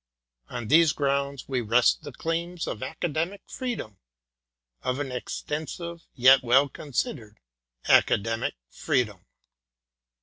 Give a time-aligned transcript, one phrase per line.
[0.49, 3.99] On these grounds we rest the claims of Academic Freedom
[4.81, 7.39] of an extensive yet well considered
[7.87, 9.27] Academic Freedom.